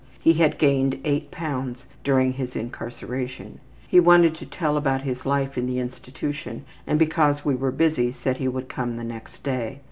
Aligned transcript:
He 0.19 0.33
had 0.33 0.57
gained 0.57 0.99
eight 1.03 1.29
pounds 1.29 1.85
during 2.03 2.33
his 2.33 2.55
incarceration. 2.55 3.59
He 3.87 3.99
wanted 3.99 4.33
to 4.37 4.47
tell 4.47 4.71
all 4.71 4.77
about 4.77 5.01
his 5.01 5.27
life 5.27 5.59
in 5.59 5.67
the 5.67 5.77
institution 5.77 6.65
and 6.87 6.97
because 6.97 7.45
we 7.45 7.53
were 7.53 7.69
busy 7.69 8.11
said 8.11 8.37
he 8.37 8.47
would 8.47 8.67
come 8.67 8.95
the 8.97 9.03
next 9.03 9.43
day. 9.43 9.77